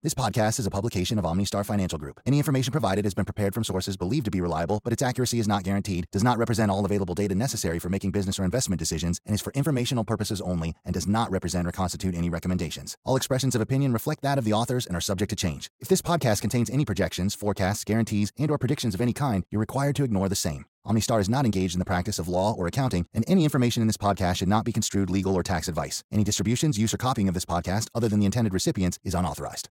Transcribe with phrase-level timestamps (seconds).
[0.00, 2.20] This podcast is a publication of OmniStar Financial Group.
[2.24, 5.40] Any information provided has been prepared from sources believed to be reliable, but its accuracy
[5.40, 8.78] is not guaranteed, does not represent all available data necessary for making business or investment
[8.78, 12.96] decisions, and is for informational purposes only and does not represent or constitute any recommendations.
[13.04, 15.68] All expressions of opinion reflect that of the authors and are subject to change.
[15.80, 19.58] If this podcast contains any projections, forecasts, guarantees, and or predictions of any kind, you're
[19.58, 20.66] required to ignore the same.
[20.86, 23.88] OmniStar is not engaged in the practice of law or accounting, and any information in
[23.88, 26.04] this podcast should not be construed legal or tax advice.
[26.12, 29.68] Any distributions, use, or copying of this podcast, other than the intended recipients, is unauthorized.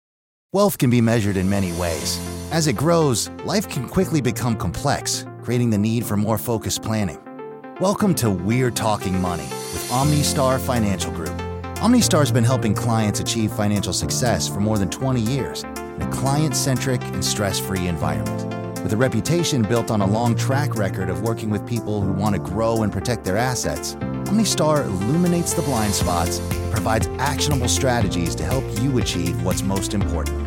[0.53, 2.19] Wealth can be measured in many ways.
[2.51, 7.17] As it grows, life can quickly become complex, creating the need for more focused planning.
[7.79, 11.35] Welcome to We're Talking Money with OmniStar Financial Group.
[11.81, 16.11] OmniStar has been helping clients achieve financial success for more than 20 years in a
[16.11, 18.43] client centric and stress free environment.
[18.83, 22.35] With a reputation built on a long track record of working with people who want
[22.35, 23.95] to grow and protect their assets,
[24.25, 29.95] OmniStar illuminates the blind spots and provides actionable strategies to help you achieve what's most
[29.95, 30.42] important.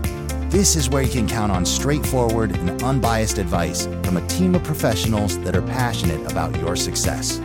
[0.56, 4.64] This is where you can count on straightforward and unbiased advice from a team of
[4.64, 7.40] professionals that are passionate about your success.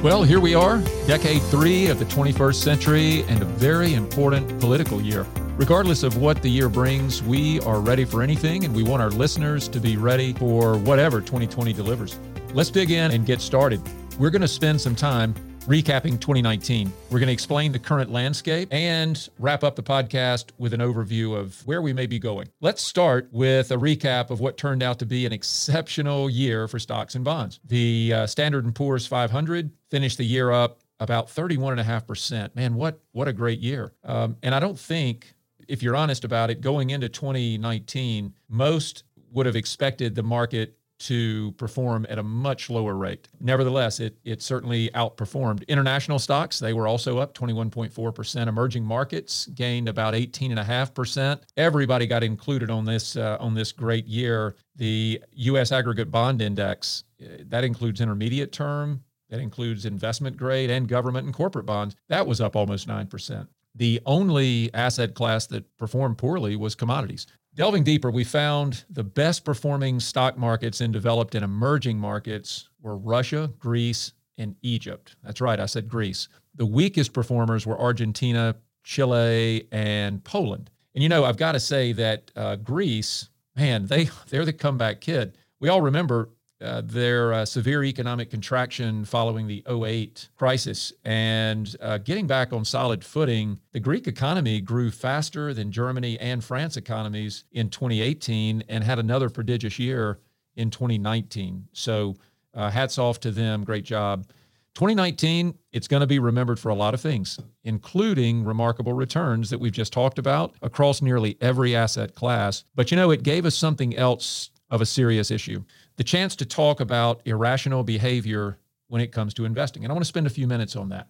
[0.00, 0.78] Well, here we are,
[1.08, 5.26] decade three of the 21st century, and a very important political year.
[5.56, 9.10] Regardless of what the year brings, we are ready for anything, and we want our
[9.10, 12.16] listeners to be ready for whatever 2020 delivers.
[12.54, 13.82] Let's dig in and get started.
[14.20, 15.34] We're going to spend some time
[15.68, 16.90] recapping 2019.
[17.10, 21.36] We're going to explain the current landscape and wrap up the podcast with an overview
[21.36, 22.48] of where we may be going.
[22.62, 26.78] Let's start with a recap of what turned out to be an exceptional year for
[26.78, 27.60] stocks and bonds.
[27.66, 32.56] The uh, Standard & Poor's 500 finished the year up about 31.5%.
[32.56, 33.92] Man, what what a great year.
[34.04, 35.34] Um, and I don't think
[35.68, 41.52] if you're honest about it, going into 2019, most would have expected the market to
[41.52, 43.28] perform at a much lower rate.
[43.40, 45.66] Nevertheless, it, it certainly outperformed.
[45.68, 48.46] International stocks, they were also up 21.4%.
[48.48, 51.40] Emerging markets gained about 18.5%.
[51.56, 54.56] Everybody got included on this uh, on this great year.
[54.76, 60.88] The US aggregate bond index, uh, that includes intermediate term, that includes investment grade and
[60.88, 61.94] government and corporate bonds.
[62.08, 63.46] That was up almost 9%.
[63.74, 67.26] The only asset class that performed poorly was commodities.
[67.58, 72.96] Delving deeper, we found the best performing stock markets in developed and emerging markets were
[72.96, 75.16] Russia, Greece, and Egypt.
[75.24, 76.28] That's right, I said Greece.
[76.54, 78.54] The weakest performers were Argentina,
[78.84, 80.70] Chile, and Poland.
[80.94, 85.00] And you know, I've got to say that uh, Greece, man, they they're the comeback
[85.00, 85.36] kid.
[85.58, 86.28] We all remember
[86.60, 92.64] uh, their uh, severe economic contraction following the 08 crisis and uh, getting back on
[92.64, 93.60] solid footing.
[93.72, 99.30] The Greek economy grew faster than Germany and France economies in 2018 and had another
[99.30, 100.18] prodigious year
[100.56, 101.68] in 2019.
[101.72, 102.16] So,
[102.54, 103.62] uh, hats off to them.
[103.62, 104.26] Great job.
[104.74, 109.58] 2019, it's going to be remembered for a lot of things, including remarkable returns that
[109.58, 112.64] we've just talked about across nearly every asset class.
[112.74, 115.64] But you know, it gave us something else of a serious issue
[115.98, 119.84] the chance to talk about irrational behavior when it comes to investing.
[119.84, 121.08] And I want to spend a few minutes on that.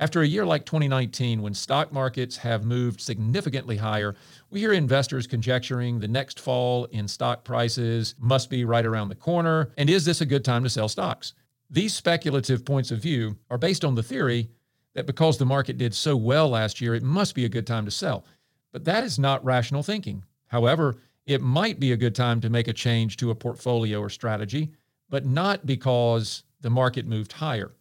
[0.00, 4.16] After a year like 2019, when stock markets have moved significantly higher,
[4.48, 9.14] we hear investors conjecturing the next fall in stock prices must be right around the
[9.14, 9.72] corner.
[9.76, 11.34] And is this a good time to sell stocks?
[11.68, 14.48] These speculative points of view are based on the theory
[14.94, 17.84] that because the market did so well last year, it must be a good time
[17.84, 18.24] to sell.
[18.72, 20.24] But that is not rational thinking.
[20.46, 20.96] However,
[21.26, 24.72] it might be a good time to make a change to a portfolio or strategy,
[25.08, 27.72] but not because the market moved higher.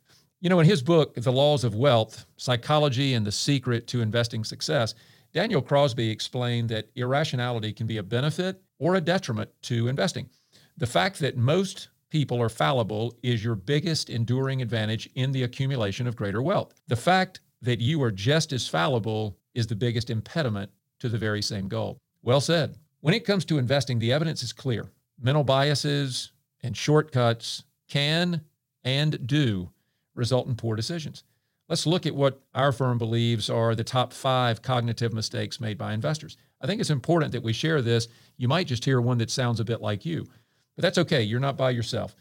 [0.42, 4.44] You know, in his book, The Laws of Wealth Psychology and the Secret to Investing
[4.44, 4.96] Success,
[5.34, 10.30] Daniel Crosby explained that irrationality can be a benefit or a detriment to investing.
[10.78, 16.08] The fact that most people are fallible is your biggest enduring advantage in the accumulation
[16.08, 16.74] of greater wealth.
[16.88, 21.42] The fact that you are just as fallible is the biggest impediment to the very
[21.42, 22.00] same goal.
[22.24, 22.76] Well said.
[23.02, 24.90] When it comes to investing, the evidence is clear.
[25.22, 28.42] Mental biases and shortcuts can
[28.84, 29.70] and do
[30.16, 31.24] result in poor decisions.
[31.70, 35.94] Let's look at what our firm believes are the top five cognitive mistakes made by
[35.94, 36.36] investors.
[36.62, 38.08] I think it's important that we share this.
[38.38, 40.28] You might just hear one that sounds a bit like you,
[40.76, 41.22] but that's okay.
[41.22, 42.16] You're not by yourself.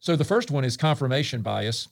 [0.00, 1.88] So the first one is confirmation bias,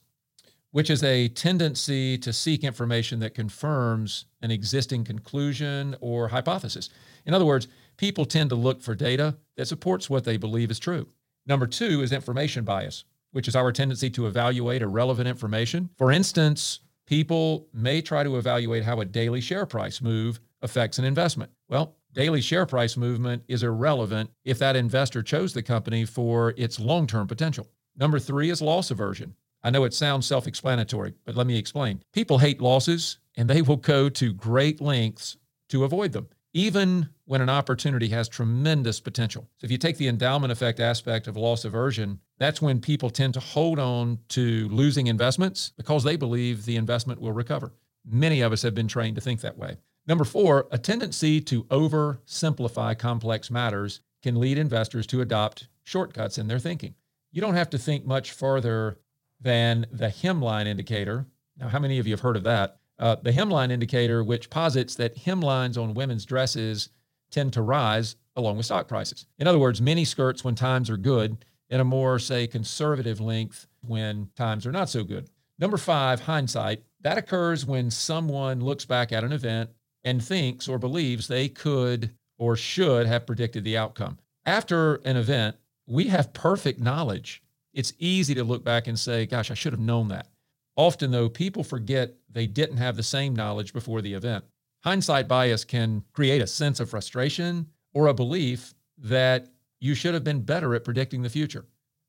[0.71, 6.89] which is a tendency to seek information that confirms an existing conclusion or hypothesis.
[7.25, 7.67] In other words,
[7.97, 11.07] people tend to look for data that supports what they believe is true.
[11.45, 15.89] Number two is information bias, which is our tendency to evaluate irrelevant information.
[15.97, 21.05] For instance, people may try to evaluate how a daily share price move affects an
[21.05, 21.51] investment.
[21.69, 26.79] Well, daily share price movement is irrelevant if that investor chose the company for its
[26.79, 27.67] long term potential.
[27.95, 29.35] Number three is loss aversion.
[29.63, 32.01] I know it sounds self explanatory, but let me explain.
[32.13, 35.37] People hate losses and they will go to great lengths
[35.69, 39.45] to avoid them, even when an opportunity has tremendous potential.
[39.57, 43.33] So, if you take the endowment effect aspect of loss aversion, that's when people tend
[43.33, 47.73] to hold on to losing investments because they believe the investment will recover.
[48.07, 49.75] Many of us have been trained to think that way.
[50.07, 56.47] Number four, a tendency to oversimplify complex matters can lead investors to adopt shortcuts in
[56.47, 56.95] their thinking.
[57.31, 58.97] You don't have to think much further
[59.41, 61.25] than the hemline indicator.
[61.57, 62.79] Now, how many of you have heard of that?
[62.97, 66.89] Uh, the hemline indicator, which posits that hemlines on women's dresses
[67.29, 69.25] tend to rise along with stock prices.
[69.37, 73.67] In other words, mini skirts when times are good, and a more, say, conservative length
[73.81, 75.29] when times are not so good.
[75.57, 76.83] Number five, hindsight.
[77.01, 79.69] That occurs when someone looks back at an event
[80.03, 84.17] and thinks or believes they could or should have predicted the outcome.
[84.45, 85.55] After an event,
[85.87, 87.41] we have perfect knowledge.
[87.73, 90.27] It's easy to look back and say, gosh, I should have known that.
[90.75, 94.43] Often, though, people forget they didn't have the same knowledge before the event.
[94.83, 99.47] Hindsight bias can create a sense of frustration or a belief that
[99.79, 101.65] you should have been better at predicting the future.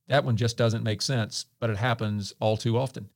[0.08, 3.08] That one just doesn't make sense, but it happens all too often.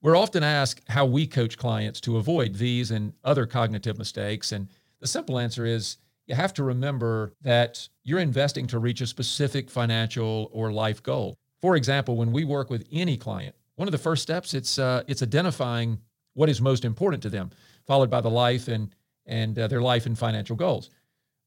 [0.00, 4.52] We're often asked how we coach clients to avoid these and other cognitive mistakes.
[4.52, 4.68] And
[5.00, 5.96] the simple answer is
[6.26, 11.36] you have to remember that you're investing to reach a specific financial or life goal.
[11.60, 15.04] For example, when we work with any client, one of the first steps it's uh,
[15.06, 16.00] it's identifying
[16.34, 17.50] what is most important to them,
[17.86, 18.94] followed by the life and
[19.24, 20.90] and uh, their life and financial goals.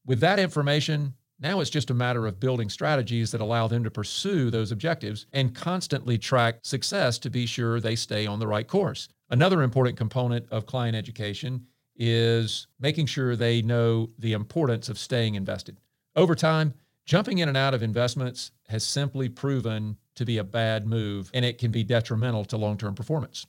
[0.06, 3.90] With that information, now it's just a matter of building strategies that allow them to
[3.90, 8.66] pursue those objectives and constantly track success to be sure they stay on the right
[8.66, 9.08] course.
[9.28, 15.34] Another important component of client education is making sure they know the importance of staying
[15.34, 15.78] invested.
[16.16, 16.72] Over time,
[17.04, 21.44] jumping in and out of investments has simply proven to be a bad move and
[21.44, 23.46] it can be detrimental to long term performance.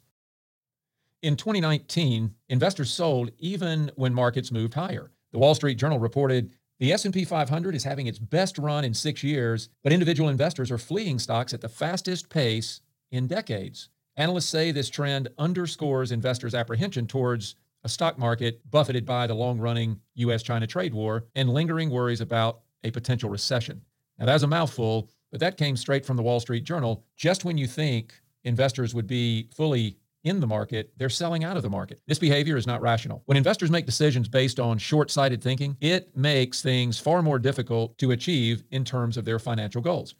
[1.22, 5.12] In 2019, investors sold even when markets moved higher.
[5.32, 9.24] The Wall Street Journal reported the S&P 500 is having its best run in 6
[9.24, 12.82] years, but individual investors are fleeing stocks at the fastest pace
[13.12, 13.90] in decades.
[14.18, 19.60] Analysts say this trend underscores investors' apprehension towards a stock market buffeted by the long
[19.60, 23.82] running US China trade war and lingering worries about a potential recession.
[24.20, 27.04] Now, that's a mouthful, but that came straight from the Wall Street Journal.
[27.18, 28.14] Just when you think
[28.44, 32.00] investors would be fully in the market, they're selling out of the market.
[32.06, 33.24] This behavior is not rational.
[33.26, 37.98] When investors make decisions based on short sighted thinking, it makes things far more difficult
[37.98, 40.14] to achieve in terms of their financial goals.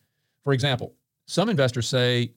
[0.44, 0.96] For example,
[1.28, 2.34] some investors say,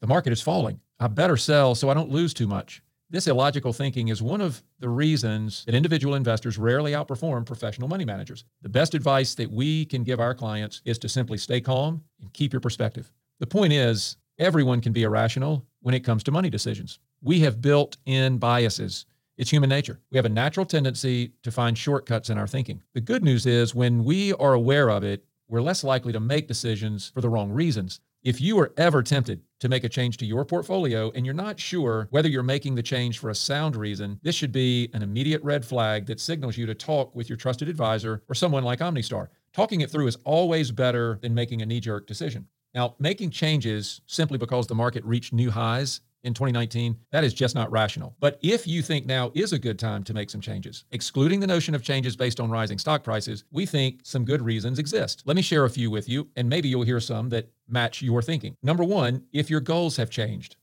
[0.00, 0.80] the market is falling.
[0.98, 2.82] I better sell so I don't lose too much.
[3.10, 8.04] This illogical thinking is one of the reasons that individual investors rarely outperform professional money
[8.04, 8.44] managers.
[8.62, 12.32] The best advice that we can give our clients is to simply stay calm and
[12.32, 13.12] keep your perspective.
[13.40, 16.98] The point is, everyone can be irrational when it comes to money decisions.
[17.22, 19.06] We have built in biases.
[19.36, 20.00] It's human nature.
[20.10, 22.82] We have a natural tendency to find shortcuts in our thinking.
[22.94, 26.48] The good news is when we are aware of it, we're less likely to make
[26.48, 28.00] decisions for the wrong reasons.
[28.24, 31.60] If you are ever tempted to make a change to your portfolio and you're not
[31.60, 35.42] sure whether you're making the change for a sound reason, this should be an immediate
[35.42, 39.28] red flag that signals you to talk with your trusted advisor or someone like OmniStar.
[39.52, 42.46] Talking it through is always better than making a knee jerk decision.
[42.74, 47.54] Now, making changes simply because the market reached new highs in 2019, that is just
[47.54, 48.16] not rational.
[48.18, 51.46] But if you think now is a good time to make some changes, excluding the
[51.46, 55.22] notion of changes based on rising stock prices, we think some good reasons exist.
[55.26, 58.22] Let me share a few with you, and maybe you'll hear some that match your
[58.22, 58.56] thinking.
[58.62, 60.56] Number one, if your goals have changed.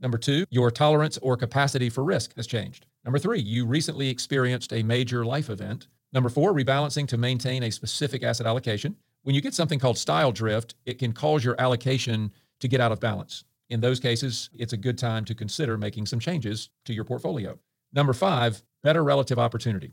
[0.00, 2.86] Number two, your tolerance or capacity for risk has changed.
[3.04, 5.88] Number three, you recently experienced a major life event.
[6.12, 8.96] Number four, rebalancing to maintain a specific asset allocation.
[9.22, 12.92] When you get something called style drift, it can cause your allocation to get out
[12.92, 13.44] of balance.
[13.70, 17.58] In those cases, it's a good time to consider making some changes to your portfolio.
[17.92, 19.92] Number five, better relative opportunity.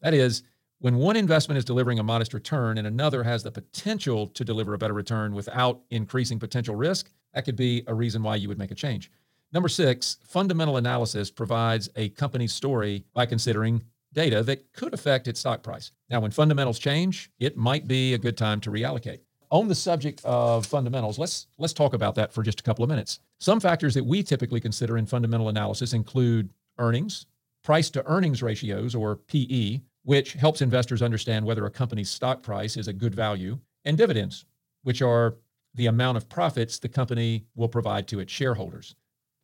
[0.00, 0.42] That is,
[0.78, 4.72] when one investment is delivering a modest return and another has the potential to deliver
[4.72, 8.58] a better return without increasing potential risk, that could be a reason why you would
[8.58, 9.10] make a change.
[9.52, 15.40] Number six, fundamental analysis provides a company's story by considering data that could affect its
[15.40, 15.92] stock price.
[16.08, 20.20] Now, when fundamentals change, it might be a good time to reallocate on the subject
[20.24, 23.20] of fundamentals, let's let's talk about that for just a couple of minutes.
[23.38, 27.26] Some factors that we typically consider in fundamental analysis include earnings,
[27.62, 32.76] price to earnings ratios or PE, which helps investors understand whether a company's stock price
[32.76, 34.44] is a good value, and dividends,
[34.82, 35.36] which are
[35.74, 38.94] the amount of profits the company will provide to its shareholders.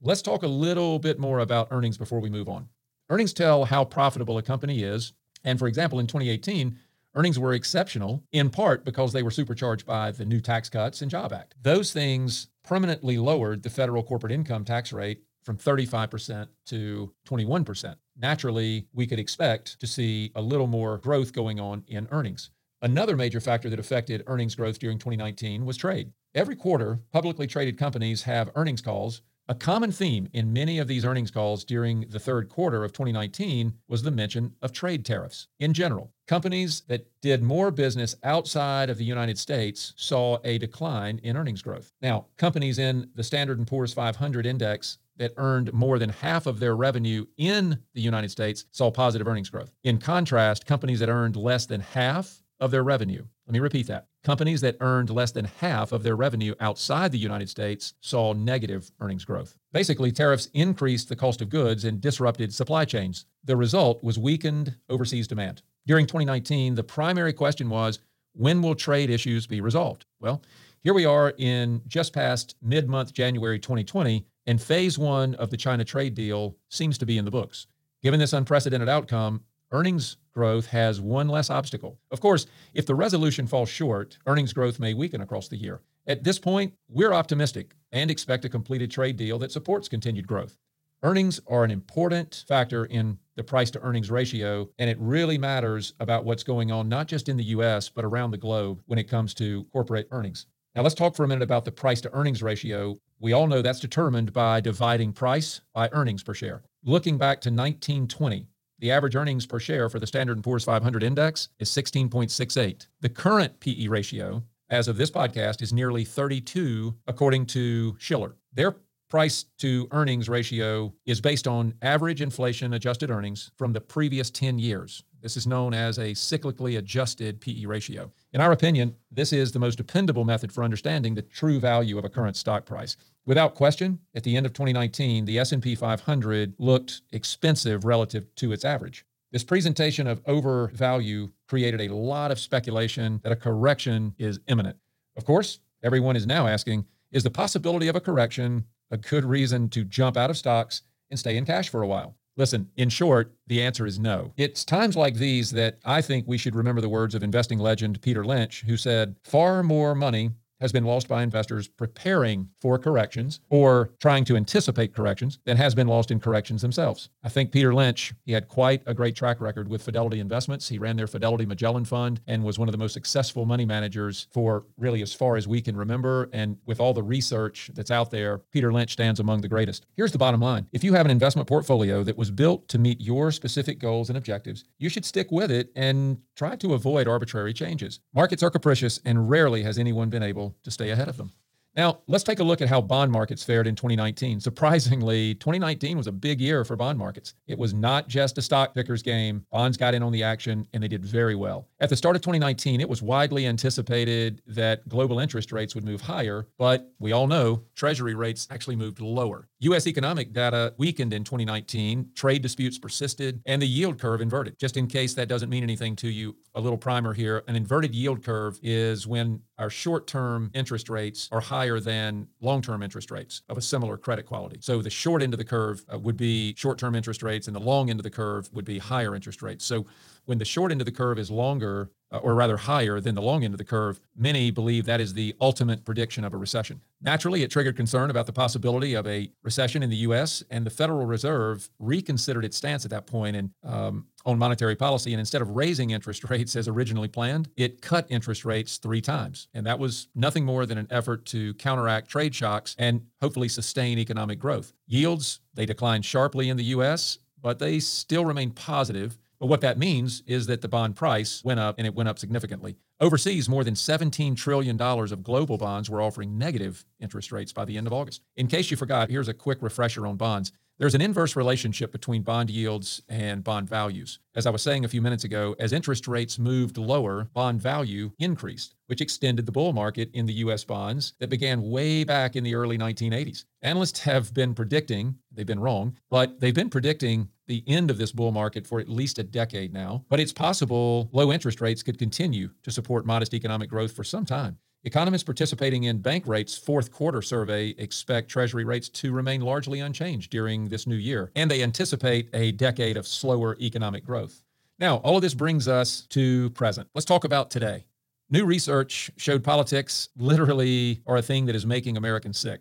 [0.00, 2.68] Let's talk a little bit more about earnings before we move on.
[3.08, 5.12] Earnings tell how profitable a company is,
[5.44, 6.78] and for example, in 2018,
[7.16, 11.11] Earnings were exceptional in part because they were supercharged by the new Tax Cuts and
[11.11, 11.54] Job Act.
[11.62, 17.96] Those things permanently lowered the federal corporate income tax rate from 35% to 21%.
[18.18, 22.50] naturally we could expect to see a little more growth going on in earnings.
[22.82, 26.12] Another major factor that affected earnings growth during 2019 was trade.
[26.35, 29.23] Every quarter, publicly traded companies have earnings calls.
[29.48, 33.74] A common theme in many of these earnings calls during the third quarter of 2019
[33.86, 35.46] was the mention of trade tariffs.
[35.60, 41.20] In general, companies that did more business outside of the United States saw a decline
[41.22, 41.92] in earnings growth.
[42.02, 46.58] Now, companies in the Standard & Poor's 500 index that earned more than half of
[46.58, 49.70] their revenue in the United States saw positive earnings growth.
[49.84, 53.24] In contrast, companies that earned less than half of their revenue.
[53.46, 54.08] Let me repeat that.
[54.26, 58.90] Companies that earned less than half of their revenue outside the United States saw negative
[58.99, 59.56] earnings growth.
[59.73, 63.26] Basically, tariffs increased the cost of goods and disrupted supply chains.
[63.45, 65.62] The result was weakened overseas demand.
[65.87, 68.00] During 2019, the primary question was
[68.33, 70.06] when will trade issues be resolved?
[70.18, 70.42] Well,
[70.80, 75.56] here we are in just past mid month January 2020, and phase one of the
[75.56, 77.68] China trade deal seems to be in the books.
[78.02, 79.42] Given this unprecedented outcome,
[79.73, 81.99] earnings growth has one less obstacle.
[82.11, 85.80] Of course, if the resolution falls short, earnings growth may weaken across the year.
[86.06, 90.58] At this point, we're optimistic and expect a completed trade deal that supports continued growth.
[91.02, 95.92] Earnings are an important factor in the price to earnings ratio, and it really matters
[96.00, 99.08] about what's going on not just in the US, but around the globe when it
[99.08, 100.46] comes to corporate earnings.
[100.75, 102.96] Now, let's talk for a minute about the price to earnings ratio.
[103.18, 106.62] We all know that's determined by dividing price by earnings per share.
[106.85, 108.46] Looking back to 1920,
[108.78, 112.87] the average earnings per share for the Standard & Poor's 500 index is 16.68.
[113.00, 118.37] The current PE ratio as of this podcast is nearly 32 according to Shiller.
[118.52, 118.76] Their
[119.09, 124.59] price to earnings ratio is based on average inflation adjusted earnings from the previous 10
[124.59, 125.04] years.
[125.20, 128.12] This is known as a cyclically adjusted PE ratio.
[128.32, 132.04] In our opinion, this is the most dependable method for understanding the true value of
[132.04, 132.96] a current stock price.
[133.25, 138.64] Without question, at the end of 2019, the S&P 500 looked expensive relative to its
[138.64, 139.04] average.
[139.32, 144.76] This presentation of overvalue created a lot of speculation that a correction is imminent.
[145.16, 149.68] Of course, everyone is now asking, is the possibility of a correction a good reason
[149.70, 152.15] to jump out of stocks and stay in cash for a while?
[152.37, 154.33] Listen, in short, the answer is no.
[154.37, 158.02] It's times like these that I think we should remember the words of investing legend
[158.02, 163.40] Peter Lynch, who said, Far more money has been lost by investors preparing for corrections
[163.50, 167.10] or trying to anticipate corrections than has been lost in corrections themselves.
[167.22, 170.68] I think Peter Lynch, he had quite a great track record with Fidelity Investments.
[170.68, 174.28] He ran their Fidelity Magellan Fund and was one of the most successful money managers
[174.32, 176.28] for really as far as we can remember.
[176.32, 179.86] And with all the research that's out there, Peter Lynch stands among the greatest.
[179.96, 183.00] Here's the bottom line if you have an investment portfolio that was built to meet
[183.00, 187.52] your specific goals and objectives, you should stick with it and try to avoid arbitrary
[187.52, 188.00] changes.
[188.14, 191.32] Markets are capricious, and rarely has anyone been able to stay ahead of them.
[191.76, 194.40] Now, let's take a look at how bond markets fared in 2019.
[194.40, 197.34] Surprisingly, 2019 was a big year for bond markets.
[197.46, 199.44] It was not just a stock picker's game.
[199.52, 201.68] Bonds got in on the action and they did very well.
[201.80, 206.00] At the start of 2019, it was widely anticipated that global interest rates would move
[206.00, 209.46] higher, but we all know Treasury rates actually moved lower.
[209.60, 209.86] U.S.
[209.86, 214.58] economic data weakened in 2019, trade disputes persisted, and the yield curve inverted.
[214.58, 217.42] Just in case that doesn't mean anything to you, a little primer here.
[217.48, 222.60] An inverted yield curve is when our short term interest rates are higher than long
[222.60, 224.58] term interest rates of a similar credit quality.
[224.60, 227.56] So the short end of the curve uh, would be short term interest rates, and
[227.56, 229.64] the long end of the curve would be higher interest rates.
[229.64, 229.86] So
[230.26, 233.23] when the short end of the curve is longer, uh, or rather higher than the
[233.23, 236.80] long end of the curve, many believe that is the ultimate prediction of a recession.
[237.00, 240.71] Naturally, it triggered concern about the possibility of a recession in the U.S., and the
[240.71, 245.12] Federal Reserve reconsidered its stance at that point and um, on monetary policy.
[245.12, 249.49] And instead of raising interest rates as originally planned, it cut interest rates three times.
[249.54, 253.99] And that was nothing more than an effort to counteract trade shocks and hopefully sustain
[253.99, 254.73] economic growth.
[254.87, 259.78] Yields, they declined sharply in the U.S., but they still remain positive but what that
[259.78, 262.76] means is that the bond price went up and it went up significantly.
[263.00, 267.76] Overseas, more than $17 trillion of global bonds were offering negative interest rates by the
[267.76, 268.23] end of August.
[268.37, 270.52] In case you forgot, here's a quick refresher on bonds.
[270.78, 274.19] There's an inverse relationship between bond yields and bond values.
[274.35, 278.12] As I was saying a few minutes ago, as interest rates moved lower, bond value
[278.19, 282.45] increased, which extended the bull market in the US bonds that began way back in
[282.45, 283.47] the early 1980s.
[283.62, 288.12] Analysts have been predicting, they've been wrong, but they've been predicting the end of this
[288.12, 290.04] bull market for at least a decade now.
[290.08, 294.24] But it's possible low interest rates could continue to support modest economic growth for some
[294.24, 294.58] time.
[294.84, 300.68] Economists participating in Bankrate's fourth quarter survey expect Treasury rates to remain largely unchanged during
[300.68, 304.42] this new year, and they anticipate a decade of slower economic growth.
[304.78, 306.88] Now, all of this brings us to present.
[306.94, 307.86] Let's talk about today.
[308.30, 312.60] New research showed politics literally are a thing that is making Americans sick.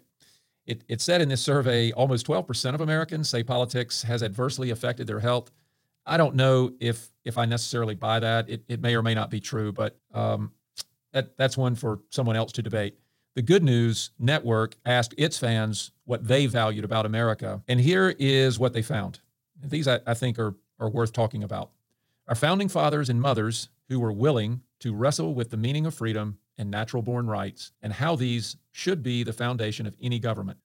[0.65, 5.07] It, it said in this survey almost 12% of Americans say politics has adversely affected
[5.07, 5.51] their health.
[6.05, 8.50] I don't know if if I necessarily buy that.
[8.50, 10.51] It, it may or may not be true, but um,
[11.12, 13.00] that, that's one for someone else to debate.
[13.36, 17.62] The Good News Network asked its fans what they valued about America.
[17.67, 19.19] And here is what they found.
[19.63, 21.72] These, I, I think, are, are worth talking about.
[22.27, 26.38] Our founding fathers and mothers who were willing to wrestle with the meaning of freedom
[26.57, 30.57] and natural born rights and how these should be the foundation of any government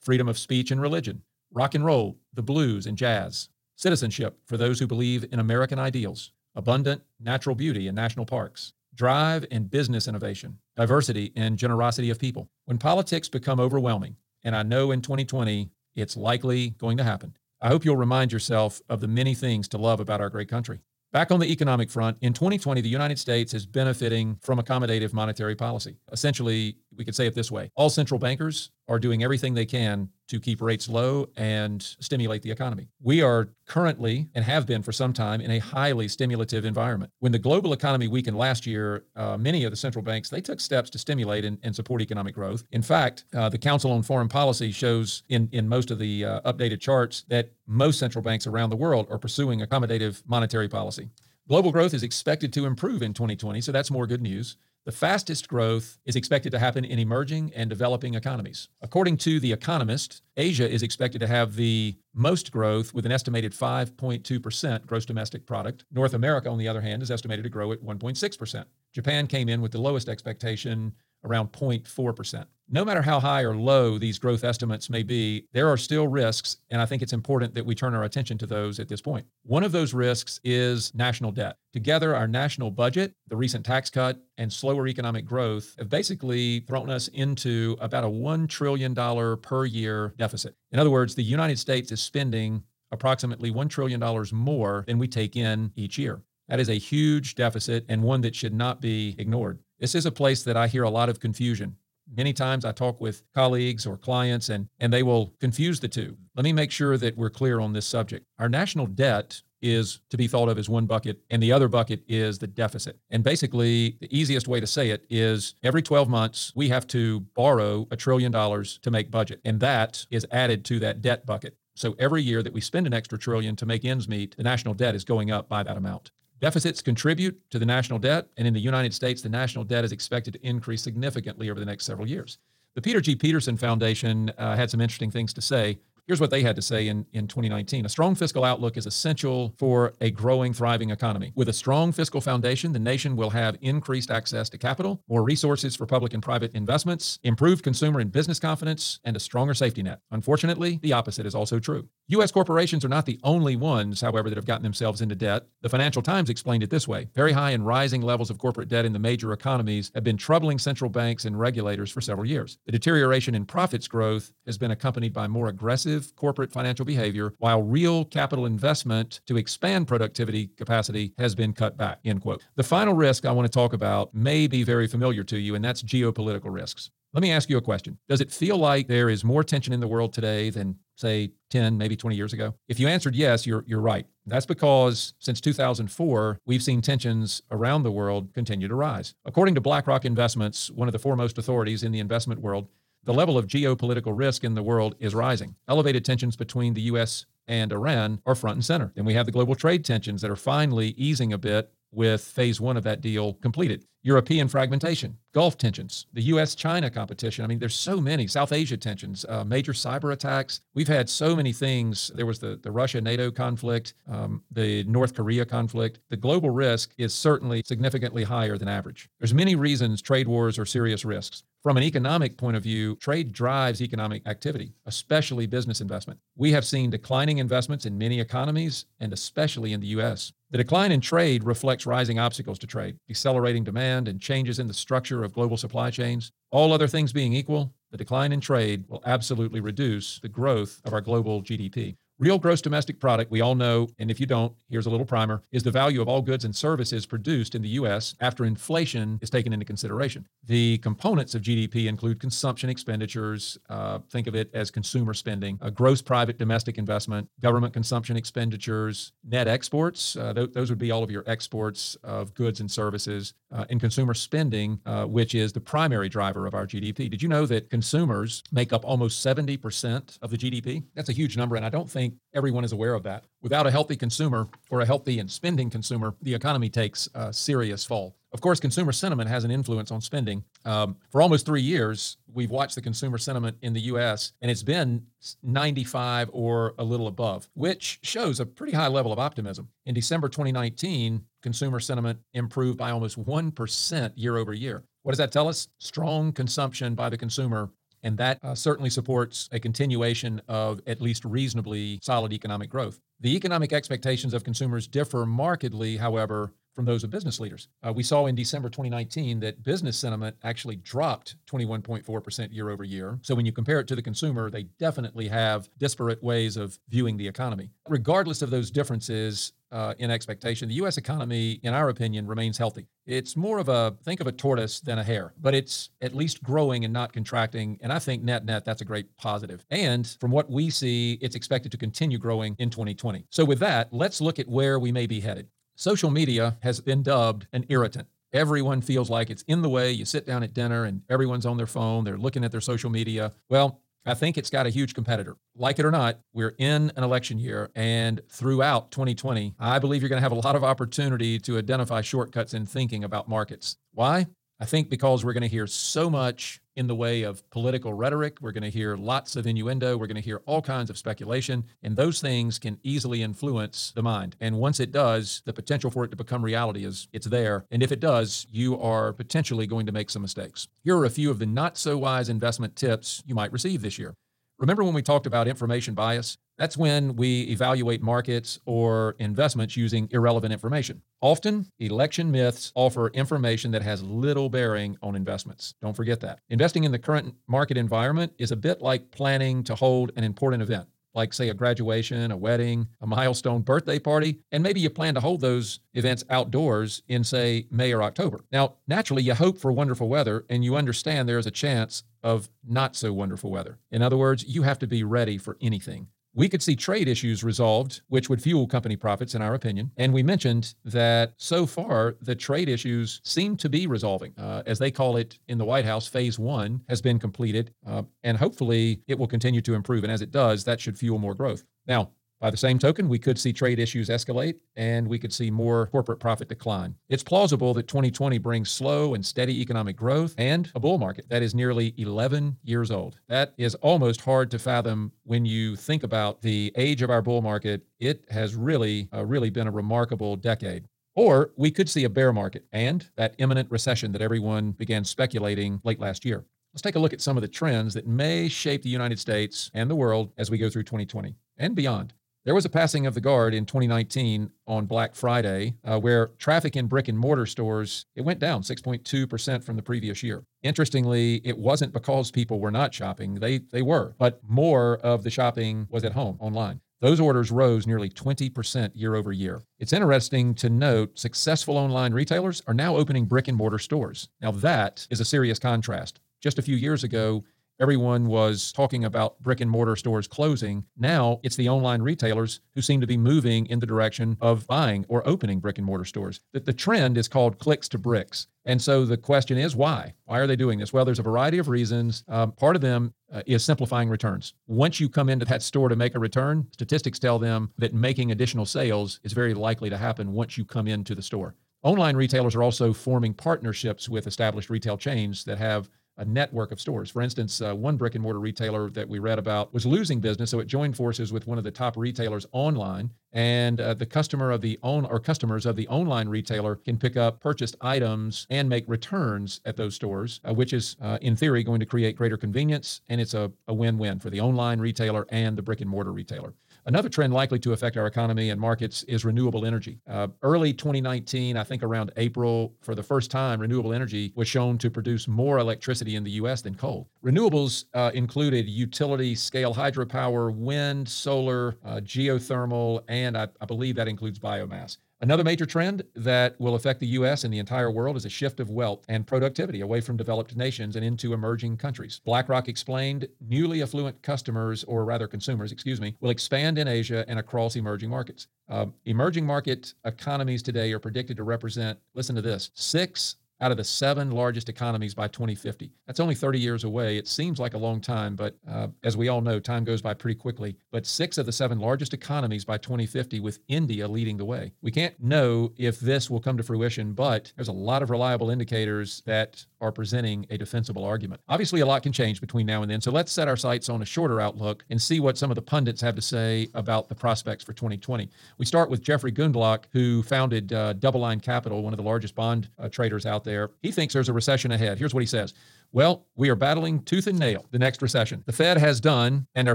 [0.00, 4.78] freedom of speech and religion, rock and roll, the blues and jazz, citizenship for those
[4.78, 10.58] who believe in American ideals, abundant natural beauty and national parks, drive and business innovation,
[10.76, 12.48] diversity and generosity of people.
[12.64, 17.68] When politics become overwhelming, and I know in 2020 it's likely going to happen, I
[17.68, 20.80] hope you'll remind yourself of the many things to love about our great country.
[21.10, 25.54] Back on the economic front, in 2020, the United States is benefiting from accommodative monetary
[25.54, 25.96] policy.
[26.12, 30.10] Essentially, we could say it this way all central bankers are doing everything they can
[30.28, 32.88] to keep rates low and stimulate the economy.
[33.00, 37.12] We are currently and have been for some time in a highly stimulative environment.
[37.18, 40.60] When the global economy weakened last year, uh, many of the central banks they took
[40.60, 42.64] steps to stimulate and, and support economic growth.
[42.70, 46.40] In fact, uh, the Council on Foreign Policy shows in in most of the uh,
[46.52, 51.08] updated charts that most central banks around the world are pursuing accommodative monetary policy.
[51.48, 54.56] Global growth is expected to improve in 2020, so that's more good news.
[54.88, 58.68] The fastest growth is expected to happen in emerging and developing economies.
[58.80, 63.52] According to The Economist, Asia is expected to have the most growth with an estimated
[63.52, 65.84] 5.2% gross domestic product.
[65.92, 68.64] North America, on the other hand, is estimated to grow at 1.6%.
[68.94, 70.94] Japan came in with the lowest expectation
[71.24, 72.46] around 0.4%.
[72.70, 76.58] No matter how high or low these growth estimates may be, there are still risks,
[76.68, 79.26] and I think it's important that we turn our attention to those at this point.
[79.42, 81.56] One of those risks is national debt.
[81.72, 86.90] Together, our national budget, the recent tax cut, and slower economic growth have basically thrown
[86.90, 88.94] us into about a $1 trillion
[89.38, 90.54] per year deficit.
[90.70, 95.36] In other words, the United States is spending approximately $1 trillion more than we take
[95.36, 96.20] in each year.
[96.48, 99.58] That is a huge deficit and one that should not be ignored.
[99.78, 101.76] This is a place that I hear a lot of confusion.
[102.16, 106.16] Many times I talk with colleagues or clients and, and they will confuse the two.
[106.34, 108.26] Let me make sure that we're clear on this subject.
[108.38, 112.02] Our national debt is to be thought of as one bucket, and the other bucket
[112.06, 112.98] is the deficit.
[113.10, 117.20] And basically, the easiest way to say it is every 12 months, we have to
[117.34, 121.56] borrow a trillion dollars to make budget, and that is added to that debt bucket.
[121.74, 124.74] So every year that we spend an extra trillion to make ends meet, the national
[124.74, 126.10] debt is going up by that amount.
[126.40, 129.92] Deficits contribute to the national debt, and in the United States, the national debt is
[129.92, 132.38] expected to increase significantly over the next several years.
[132.74, 133.16] The Peter G.
[133.16, 136.88] Peterson Foundation uh, had some interesting things to say Here's what they had to say
[136.88, 137.84] in, in 2019.
[137.84, 141.32] A strong fiscal outlook is essential for a growing, thriving economy.
[141.34, 145.76] With a strong fiscal foundation, the nation will have increased access to capital, more resources
[145.76, 150.00] for public and private investments, improved consumer and business confidence, and a stronger safety net.
[150.10, 151.86] Unfortunately, the opposite is also true.
[152.06, 152.32] U.S.
[152.32, 155.46] corporations are not the only ones, however, that have gotten themselves into debt.
[155.60, 158.86] The Financial Times explained it this way Very high and rising levels of corporate debt
[158.86, 162.56] in the major economies have been troubling central banks and regulators for several years.
[162.64, 167.62] The deterioration in profits growth has been accompanied by more aggressive corporate financial behavior, while
[167.62, 172.00] real capital investment to expand productivity capacity has been cut back.
[172.04, 172.44] End quote.
[172.56, 175.64] The final risk I want to talk about may be very familiar to you, and
[175.64, 176.90] that's geopolitical risks.
[177.14, 177.98] Let me ask you a question.
[178.08, 181.78] Does it feel like there is more tension in the world today than, say, 10,
[181.78, 182.54] maybe 20 years ago?
[182.68, 184.06] If you answered yes, you're, you're right.
[184.26, 189.14] That's because since 2004, we've seen tensions around the world continue to rise.
[189.24, 192.68] According to BlackRock Investments, one of the foremost authorities in the investment world,
[193.08, 195.54] the level of geopolitical risk in the world is rising.
[195.66, 197.24] Elevated tensions between the U.S.
[197.46, 198.92] and Iran are front and center.
[198.94, 202.60] Then we have the global trade tensions that are finally easing a bit with phase
[202.60, 203.86] one of that deal completed.
[204.02, 207.44] European fragmentation, Gulf tensions, the US China competition.
[207.44, 210.60] I mean, there's so many, South Asia tensions, uh, major cyber attacks.
[210.74, 212.10] We've had so many things.
[212.14, 216.00] There was the, the Russia NATO conflict, um, the North Korea conflict.
[216.10, 219.08] The global risk is certainly significantly higher than average.
[219.18, 221.42] There's many reasons trade wars are serious risks.
[221.62, 226.20] From an economic point of view, trade drives economic activity, especially business investment.
[226.36, 230.32] We have seen declining investments in many economies and especially in the US.
[230.50, 234.74] The decline in trade reflects rising obstacles to trade, decelerating demand, and changes in the
[234.74, 236.30] structure of global supply chains.
[236.50, 240.92] All other things being equal, the decline in trade will absolutely reduce the growth of
[240.92, 241.96] our global GDP.
[242.20, 245.40] Real gross domestic product, we all know, and if you don't, here's a little primer,
[245.52, 248.16] is the value of all goods and services produced in the U.S.
[248.20, 250.26] after inflation is taken into consideration.
[250.44, 255.70] The components of GDP include consumption expenditures, uh, think of it as consumer spending, uh,
[255.70, 261.04] gross private domestic investment, government consumption expenditures, net exports, uh, th- those would be all
[261.04, 265.60] of your exports of goods and services, uh, and consumer spending, uh, which is the
[265.60, 267.08] primary driver of our GDP.
[267.08, 270.82] Did you know that consumers make up almost 70% of the GDP?
[270.96, 273.24] That's a huge number, and I don't think think everyone is aware of that.
[273.42, 277.84] Without a healthy consumer or a healthy and spending consumer, the economy takes a serious
[277.84, 278.16] fall.
[278.32, 280.44] Of course, consumer sentiment has an influence on spending.
[280.66, 284.62] Um, for almost three years, we've watched the consumer sentiment in the U.S., and it's
[284.62, 285.02] been
[285.42, 289.68] 95 or a little above, which shows a pretty high level of optimism.
[289.86, 294.84] In December 2019, consumer sentiment improved by almost 1% year over year.
[295.04, 295.68] What does that tell us?
[295.78, 297.70] Strong consumption by the consumer
[298.02, 303.00] and that uh, certainly supports a continuation of at least reasonably solid economic growth.
[303.20, 307.66] The economic expectations of consumers differ markedly, however, from those of business leaders.
[307.82, 313.18] Uh, we saw in December 2019 that business sentiment actually dropped 21.4% year over year.
[313.22, 317.16] So when you compare it to the consumer, they definitely have disparate ways of viewing
[317.16, 317.70] the economy.
[317.88, 320.68] Regardless of those differences, uh, in expectation.
[320.68, 320.96] The U.S.
[320.96, 322.86] economy, in our opinion, remains healthy.
[323.06, 326.42] It's more of a think of a tortoise than a hare, but it's at least
[326.42, 327.78] growing and not contracting.
[327.80, 329.64] And I think net net that's a great positive.
[329.70, 333.26] And from what we see, it's expected to continue growing in 2020.
[333.30, 335.48] So with that, let's look at where we may be headed.
[335.76, 338.08] Social media has been dubbed an irritant.
[338.32, 339.90] Everyone feels like it's in the way.
[339.90, 342.90] You sit down at dinner and everyone's on their phone, they're looking at their social
[342.90, 343.32] media.
[343.48, 345.36] Well, I think it's got a huge competitor.
[345.54, 347.70] Like it or not, we're in an election year.
[347.74, 352.00] And throughout 2020, I believe you're going to have a lot of opportunity to identify
[352.00, 353.76] shortcuts in thinking about markets.
[353.92, 354.26] Why?
[354.60, 358.38] I think because we're going to hear so much in the way of political rhetoric,
[358.40, 361.64] we're going to hear lots of innuendo, we're going to hear all kinds of speculation,
[361.82, 364.36] and those things can easily influence the mind.
[364.40, 367.64] And once it does, the potential for it to become reality is it's there.
[367.72, 370.68] And if it does, you are potentially going to make some mistakes.
[370.84, 373.98] Here are a few of the not so wise investment tips you might receive this
[373.98, 374.14] year.
[374.60, 376.38] Remember when we talked about information bias?
[376.58, 381.02] That's when we evaluate markets or investments using irrelevant information.
[381.20, 385.74] Often, election myths offer information that has little bearing on investments.
[385.80, 386.40] Don't forget that.
[386.48, 390.62] Investing in the current market environment is a bit like planning to hold an important
[390.62, 395.14] event like, say, a graduation, a wedding, a milestone birthday party, and maybe you plan
[395.14, 398.44] to hold those events outdoors in, say, May or October.
[398.52, 402.48] Now, naturally, you hope for wonderful weather and you understand there is a chance of
[402.64, 403.78] not so wonderful weather.
[403.90, 406.08] In other words, you have to be ready for anything.
[406.34, 409.90] We could see trade issues resolved, which would fuel company profits, in our opinion.
[409.96, 414.34] And we mentioned that so far, the trade issues seem to be resolving.
[414.38, 418.02] Uh, as they call it in the White House, phase one has been completed, uh,
[418.22, 420.04] and hopefully it will continue to improve.
[420.04, 421.64] And as it does, that should fuel more growth.
[421.86, 422.10] Now,
[422.40, 425.88] by the same token, we could see trade issues escalate and we could see more
[425.88, 426.94] corporate profit decline.
[427.08, 431.42] It's plausible that 2020 brings slow and steady economic growth and a bull market that
[431.42, 433.18] is nearly 11 years old.
[433.28, 437.42] That is almost hard to fathom when you think about the age of our bull
[437.42, 437.82] market.
[437.98, 440.84] It has really, uh, really been a remarkable decade.
[441.16, 445.80] Or we could see a bear market and that imminent recession that everyone began speculating
[445.82, 446.44] late last year.
[446.72, 449.70] Let's take a look at some of the trends that may shape the United States
[449.74, 452.12] and the world as we go through 2020 and beyond.
[452.48, 456.76] There was a passing of the guard in 2019 on Black Friday, uh, where traffic
[456.76, 460.44] in brick and mortar stores it went down 6.2% from the previous year.
[460.62, 465.30] Interestingly, it wasn't because people were not shopping; they they were, but more of the
[465.30, 466.80] shopping was at home online.
[467.02, 469.60] Those orders rose nearly 20% year over year.
[469.78, 474.30] It's interesting to note successful online retailers are now opening brick and mortar stores.
[474.40, 476.18] Now, that is a serious contrast.
[476.40, 477.44] Just a few years ago,
[477.80, 480.84] everyone was talking about brick and mortar stores closing.
[480.96, 485.06] Now it's the online retailers who seem to be moving in the direction of buying
[485.08, 486.40] or opening brick and mortar stores.
[486.52, 488.48] That the trend is called clicks to bricks.
[488.64, 490.12] And so the question is why?
[490.24, 490.92] Why are they doing this?
[490.92, 492.24] Well, there's a variety of reasons.
[492.28, 494.54] Um, part of them uh, is simplifying returns.
[494.66, 498.32] Once you come into that store to make a return, statistics tell them that making
[498.32, 501.54] additional sales is very likely to happen once you come into the store.
[501.84, 505.88] Online retailers are also forming partnerships with established retail chains that have
[506.18, 507.10] a network of stores.
[507.10, 510.50] For instance, uh, one brick and mortar retailer that we read about was losing business,
[510.50, 514.50] so it joined forces with one of the top retailers online, and uh, the customer
[514.50, 518.68] of the own or customers of the online retailer can pick up purchased items and
[518.68, 522.36] make returns at those stores, uh, which is uh, in theory going to create greater
[522.36, 526.12] convenience, and it's a, a win-win for the online retailer and the brick and mortar
[526.12, 526.52] retailer.
[526.88, 530.00] Another trend likely to affect our economy and markets is renewable energy.
[530.08, 534.78] Uh, early 2019, I think around April, for the first time, renewable energy was shown
[534.78, 536.62] to produce more electricity in the U.S.
[536.62, 537.10] than coal.
[537.22, 544.08] Renewables uh, included utility scale hydropower, wind, solar, uh, geothermal, and I, I believe that
[544.08, 544.96] includes biomass.
[545.20, 547.42] Another major trend that will affect the U.S.
[547.42, 550.94] and the entire world is a shift of wealth and productivity away from developed nations
[550.94, 552.20] and into emerging countries.
[552.24, 557.40] BlackRock explained newly affluent customers, or rather consumers, excuse me, will expand in Asia and
[557.40, 558.46] across emerging markets.
[558.68, 563.76] Uh, emerging market economies today are predicted to represent, listen to this, six out of
[563.76, 565.90] the seven largest economies by 2050.
[566.06, 567.16] That's only 30 years away.
[567.16, 570.14] It seems like a long time, but uh, as we all know, time goes by
[570.14, 570.76] pretty quickly.
[570.90, 574.72] But six of the seven largest economies by 2050, with India leading the way.
[574.82, 578.50] We can't know if this will come to fruition, but there's a lot of reliable
[578.50, 581.40] indicators that are presenting a defensible argument.
[581.48, 584.02] Obviously, a lot can change between now and then, so let's set our sights on
[584.02, 587.14] a shorter outlook and see what some of the pundits have to say about the
[587.14, 588.28] prospects for 2020.
[588.58, 592.68] We start with Jeffrey Gundlach, who founded uh, DoubleLine Capital, one of the largest bond
[592.78, 593.70] uh, traders out there.
[593.82, 594.98] He thinks there's a recession ahead.
[594.98, 595.54] Here's what he says.
[595.90, 598.44] Well, we are battling tooth and nail the next recession.
[598.46, 599.74] The Fed has done, and our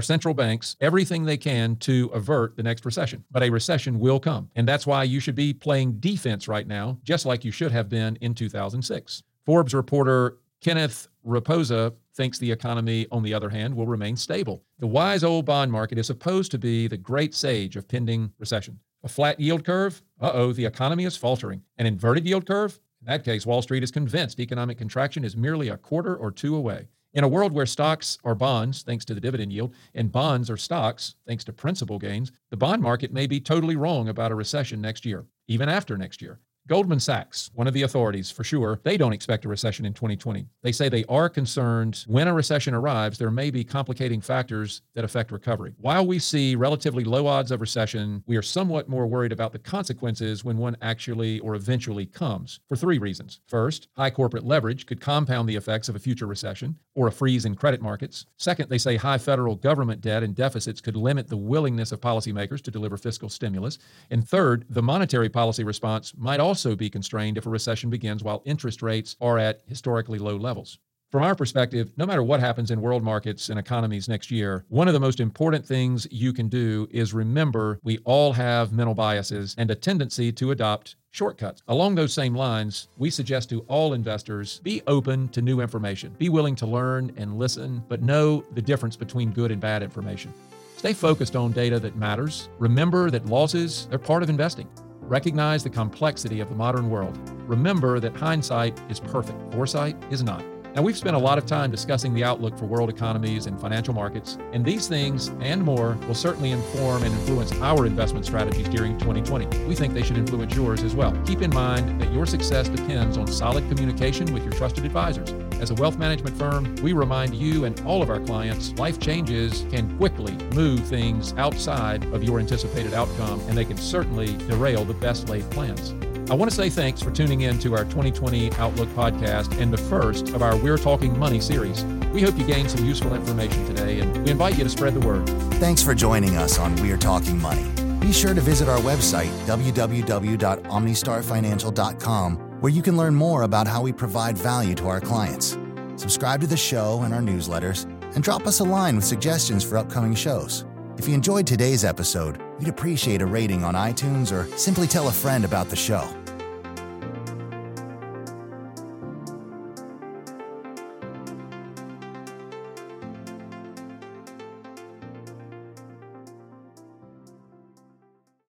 [0.00, 3.24] central banks, everything they can to avert the next recession.
[3.30, 4.48] But a recession will come.
[4.54, 7.88] And that's why you should be playing defense right now, just like you should have
[7.88, 9.22] been in 2006.
[9.44, 14.62] Forbes reporter Kenneth Rapoza thinks the economy, on the other hand, will remain stable.
[14.78, 18.78] The wise old bond market is supposed to be the great sage of pending recession.
[19.02, 20.02] A flat yield curve?
[20.20, 21.62] Uh oh, the economy is faltering.
[21.76, 22.80] An inverted yield curve?
[23.06, 26.56] In that case, Wall Street is convinced economic contraction is merely a quarter or two
[26.56, 26.88] away.
[27.12, 30.56] In a world where stocks are bonds, thanks to the dividend yield, and bonds are
[30.56, 34.80] stocks, thanks to principal gains, the bond market may be totally wrong about a recession
[34.80, 36.40] next year, even after next year.
[36.66, 40.46] Goldman Sachs, one of the authorities for sure, they don't expect a recession in 2020.
[40.62, 45.04] They say they are concerned when a recession arrives, there may be complicating factors that
[45.04, 45.74] affect recovery.
[45.76, 49.58] While we see relatively low odds of recession, we are somewhat more worried about the
[49.58, 53.40] consequences when one actually or eventually comes for three reasons.
[53.46, 57.44] First, high corporate leverage could compound the effects of a future recession or a freeze
[57.44, 58.24] in credit markets.
[58.38, 62.62] Second, they say high federal government debt and deficits could limit the willingness of policymakers
[62.62, 63.78] to deliver fiscal stimulus.
[64.10, 68.22] And third, the monetary policy response might also also be constrained if a recession begins
[68.22, 70.78] while interest rates are at historically low levels.
[71.10, 74.86] From our perspective, no matter what happens in world markets and economies next year, one
[74.86, 79.56] of the most important things you can do is remember we all have mental biases
[79.58, 81.60] and a tendency to adopt shortcuts.
[81.66, 86.28] Along those same lines, we suggest to all investors be open to new information, be
[86.28, 90.32] willing to learn and listen, but know the difference between good and bad information.
[90.76, 92.48] Stay focused on data that matters.
[92.60, 94.68] Remember that losses are part of investing.
[95.06, 97.18] Recognize the complexity of the modern world.
[97.46, 100.42] Remember that hindsight is perfect, foresight is not.
[100.74, 103.94] Now, we've spent a lot of time discussing the outlook for world economies and financial
[103.94, 108.98] markets, and these things and more will certainly inform and influence our investment strategies during
[108.98, 109.66] 2020.
[109.66, 111.16] We think they should influence yours as well.
[111.26, 115.30] Keep in mind that your success depends on solid communication with your trusted advisors.
[115.60, 119.64] As a wealth management firm, we remind you and all of our clients life changes
[119.70, 124.94] can quickly move things outside of your anticipated outcome, and they can certainly derail the
[124.94, 125.94] best laid plans.
[126.30, 129.76] I want to say thanks for tuning in to our 2020 Outlook podcast and the
[129.76, 131.84] first of our We're Talking Money series.
[132.14, 135.06] We hope you gained some useful information today and we invite you to spread the
[135.06, 135.28] word.
[135.54, 137.66] Thanks for joining us on We're Talking Money.
[138.00, 143.92] Be sure to visit our website, www.omnistarfinancial.com, where you can learn more about how we
[143.92, 145.58] provide value to our clients.
[145.96, 147.84] Subscribe to the show and our newsletters,
[148.14, 150.64] and drop us a line with suggestions for upcoming shows.
[150.96, 155.12] If you enjoyed today's episode, we'd appreciate a rating on iTunes or simply tell a
[155.12, 156.23] friend about the show.